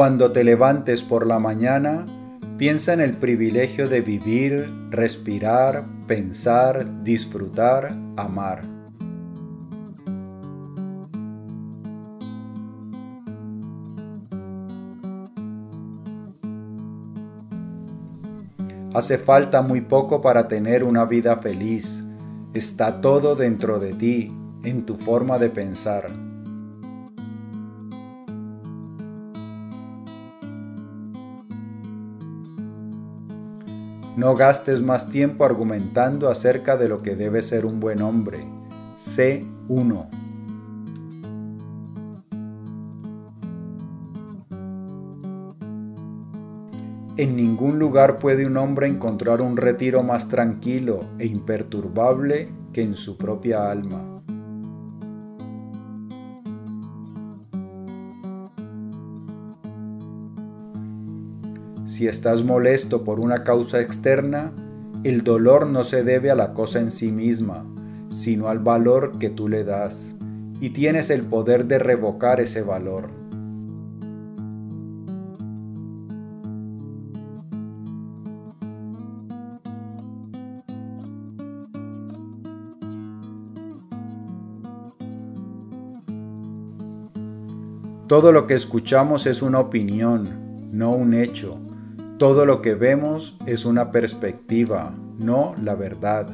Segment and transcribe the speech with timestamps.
[0.00, 2.06] Cuando te levantes por la mañana,
[2.56, 8.64] piensa en el privilegio de vivir, respirar, pensar, disfrutar, amar.
[18.94, 22.02] Hace falta muy poco para tener una vida feliz.
[22.54, 26.29] Está todo dentro de ti, en tu forma de pensar.
[34.16, 38.40] No gastes más tiempo argumentando acerca de lo que debe ser un buen hombre.
[38.96, 40.08] Sé uno.
[47.16, 52.96] En ningún lugar puede un hombre encontrar un retiro más tranquilo e imperturbable que en
[52.96, 54.19] su propia alma.
[61.84, 64.52] Si estás molesto por una causa externa,
[65.02, 67.64] el dolor no se debe a la cosa en sí misma,
[68.08, 70.14] sino al valor que tú le das,
[70.60, 73.20] y tienes el poder de revocar ese valor.
[88.06, 91.69] Todo lo que escuchamos es una opinión, no un hecho.
[92.20, 96.28] Todo lo que vemos es una perspectiva, no la verdad.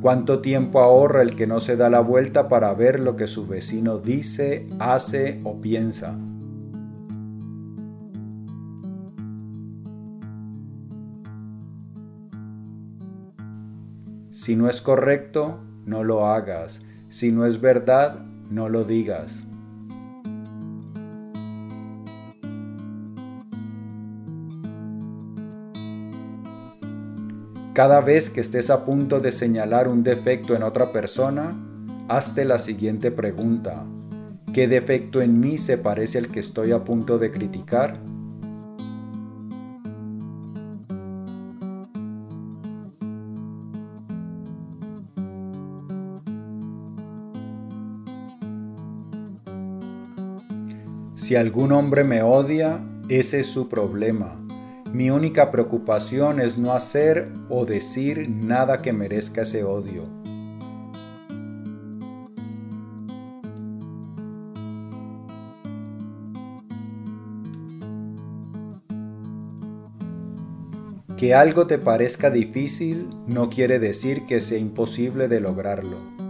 [0.00, 3.46] ¿Cuánto tiempo ahorra el que no se da la vuelta para ver lo que su
[3.46, 6.18] vecino dice, hace o piensa?
[14.32, 16.80] Si no es correcto, no lo hagas.
[17.10, 19.46] Si no es verdad, no lo digas.
[27.74, 31.54] Cada vez que estés a punto de señalar un defecto en otra persona,
[32.08, 33.84] hazte la siguiente pregunta.
[34.54, 38.00] ¿Qué defecto en mí se parece al que estoy a punto de criticar?
[51.32, 54.38] Si algún hombre me odia, ese es su problema.
[54.92, 60.04] Mi única preocupación es no hacer o decir nada que merezca ese odio.
[71.16, 76.21] Que algo te parezca difícil no quiere decir que sea imposible de lograrlo.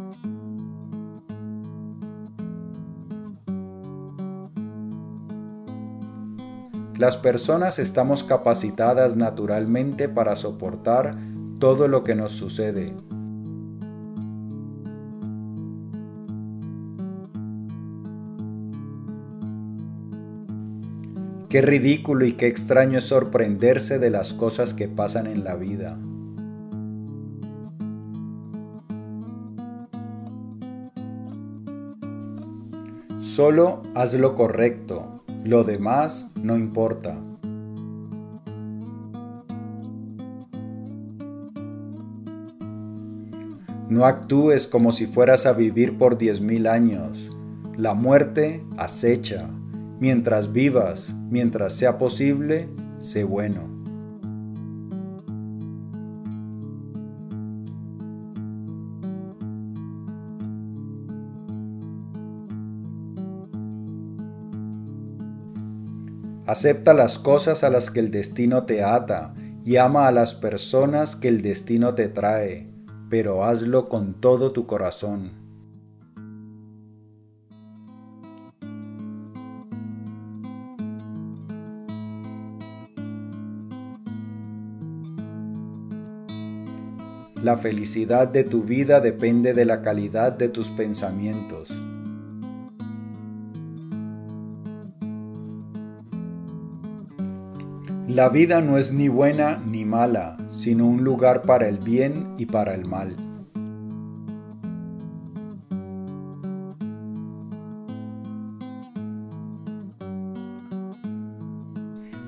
[6.98, 11.16] Las personas estamos capacitadas naturalmente para soportar
[11.58, 12.94] todo lo que nos sucede.
[21.48, 25.98] Qué ridículo y qué extraño es sorprenderse de las cosas que pasan en la vida.
[33.20, 37.20] Solo haz lo correcto, lo demás no importa.
[43.88, 47.30] No actúes como si fueras a vivir por diez mil años.
[47.76, 49.50] La muerte acecha.
[50.00, 53.71] Mientras vivas, mientras sea posible, sé bueno.
[66.46, 69.32] Acepta las cosas a las que el destino te ata
[69.64, 72.68] y ama a las personas que el destino te trae,
[73.08, 75.40] pero hazlo con todo tu corazón.
[87.40, 91.72] La felicidad de tu vida depende de la calidad de tus pensamientos.
[98.14, 102.44] La vida no es ni buena ni mala, sino un lugar para el bien y
[102.44, 103.16] para el mal.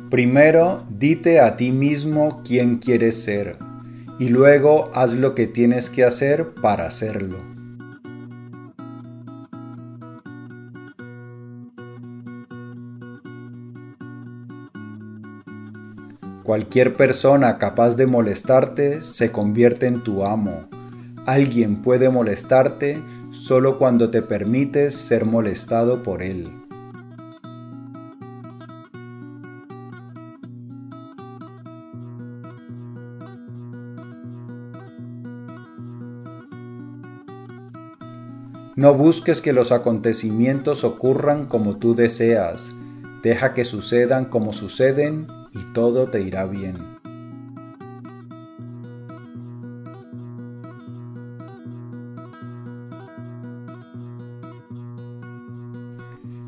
[0.08, 3.58] Primero, dite a ti mismo quién quieres ser
[4.18, 7.53] y luego haz lo que tienes que hacer para hacerlo.
[16.54, 20.68] Cualquier persona capaz de molestarte se convierte en tu amo.
[21.26, 26.52] Alguien puede molestarte solo cuando te permites ser molestado por él.
[38.76, 42.74] No busques que los acontecimientos ocurran como tú deseas,
[43.24, 46.76] deja que sucedan como suceden y todo te irá bien.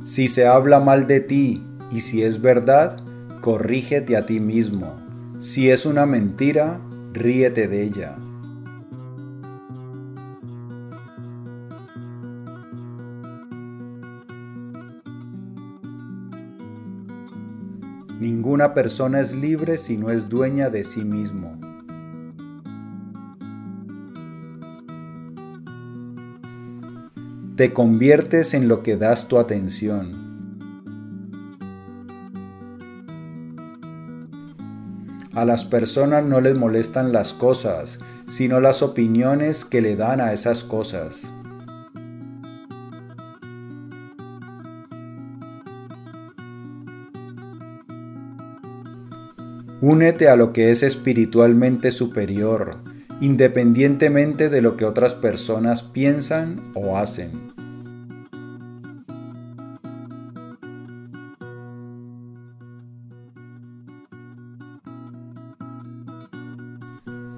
[0.02, 3.00] Si se habla mal de ti y si es verdad,
[3.40, 5.00] corrígete a ti mismo.
[5.38, 6.80] Si es una mentira,
[7.12, 8.16] ríete de ella.
[18.18, 21.58] Ninguna persona es libre si no es dueña de sí mismo.
[27.56, 30.26] Te conviertes en lo que das tu atención.
[35.34, 40.32] A las personas no les molestan las cosas, sino las opiniones que le dan a
[40.32, 41.32] esas cosas.
[49.82, 52.78] Únete a lo que es espiritualmente superior,
[53.20, 57.52] independientemente de lo que otras personas piensan o hacen.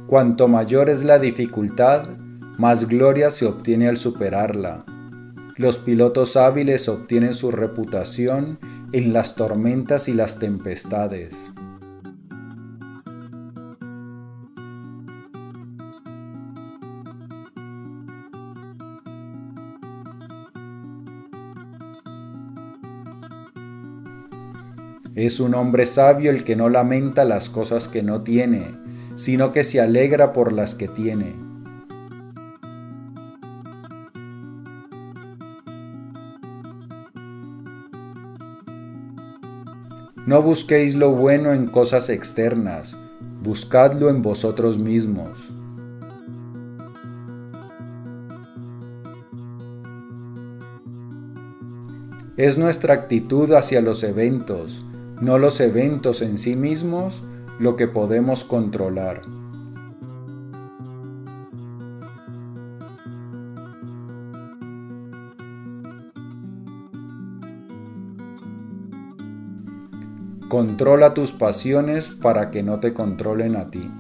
[0.06, 2.08] Cuanto mayor es la dificultad,
[2.56, 4.84] más gloria se obtiene al superarla.
[5.56, 8.60] Los pilotos hábiles obtienen su reputación
[8.92, 11.52] en las tormentas y las tempestades.
[25.14, 28.72] Es un hombre sabio el que no lamenta las cosas que no tiene,
[29.14, 31.34] sino que se alegra por las que tiene.
[40.28, 42.98] No busquéis lo bueno en cosas externas,
[43.42, 45.52] buscadlo en vosotros mismos.
[52.36, 54.84] Es nuestra actitud hacia los eventos,
[55.20, 57.24] no los eventos en sí mismos,
[57.58, 59.22] lo que podemos controlar.
[70.48, 73.90] Controla tus pasiones para que no te controlen a ti.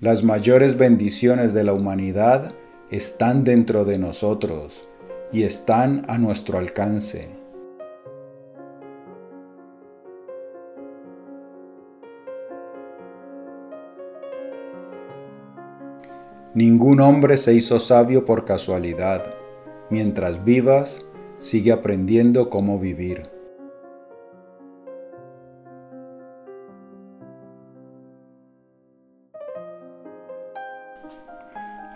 [0.00, 2.52] Las mayores bendiciones de la humanidad
[2.90, 4.87] están dentro de nosotros
[5.32, 7.30] y están a nuestro alcance.
[16.54, 19.22] Ningún hombre se hizo sabio por casualidad.
[19.90, 21.06] Mientras vivas,
[21.36, 23.37] sigue aprendiendo cómo vivir.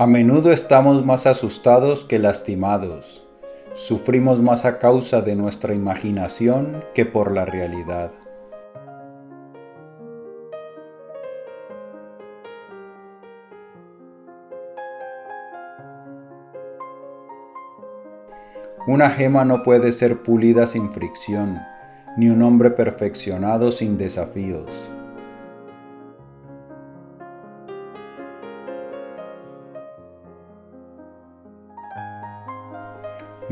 [0.03, 3.25] A menudo estamos más asustados que lastimados.
[3.73, 8.11] Sufrimos más a causa de nuestra imaginación que por la realidad.
[18.89, 21.61] Una gema no puede ser pulida sin fricción,
[22.17, 24.91] ni un hombre perfeccionado sin desafíos.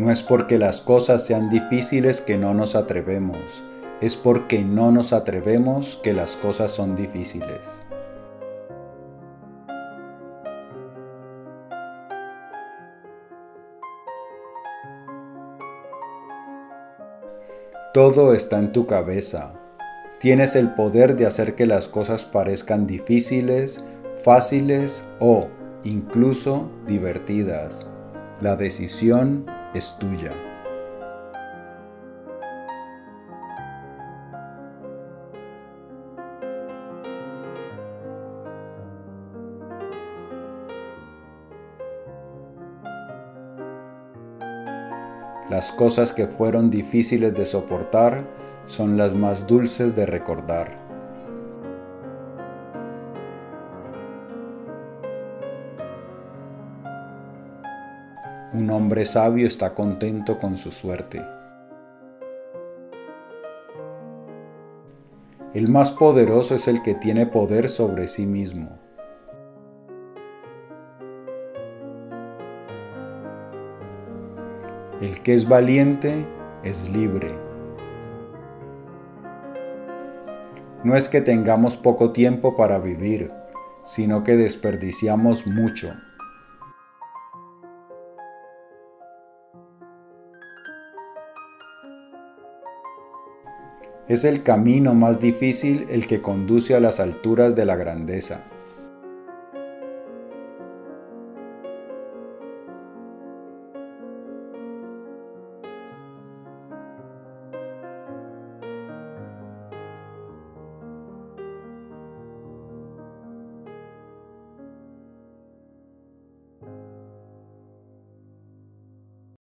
[0.01, 3.63] No es porque las cosas sean difíciles que no nos atrevemos,
[4.01, 7.83] es porque no nos atrevemos que las cosas son difíciles.
[17.93, 19.53] Todo está en tu cabeza.
[20.19, 23.85] Tienes el poder de hacer que las cosas parezcan difíciles,
[24.25, 25.49] fáciles o
[25.85, 27.87] incluso divertidas.
[28.41, 30.33] La decisión es tuya.
[45.51, 48.25] Las cosas que fueron difíciles de soportar
[48.67, 50.90] son las más dulces de recordar.
[58.53, 61.25] Un hombre sabio está contento con su suerte.
[65.55, 68.77] El más poderoso es el que tiene poder sobre sí mismo.
[75.01, 76.27] El que es valiente
[76.65, 77.33] es libre.
[80.83, 83.31] No es que tengamos poco tiempo para vivir,
[83.85, 85.95] sino que desperdiciamos mucho.
[94.11, 98.50] Es el camino más difícil el que conduce a las alturas de la grandeza.